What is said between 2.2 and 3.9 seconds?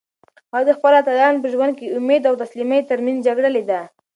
او تسلیمۍ ترمنځ جګړه لیده.